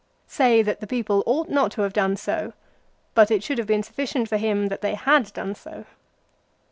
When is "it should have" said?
3.29-3.67